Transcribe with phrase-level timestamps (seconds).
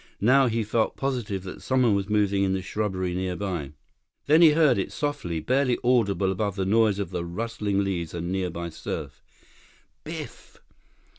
[0.19, 3.73] Now he felt positive that someone was moving in the shrubbery nearby.
[4.25, 8.31] Then he heard it, softly, barely audible above the noise of the rustling leaves and
[8.31, 9.21] nearby surf.
[10.03, 10.57] "Biff!"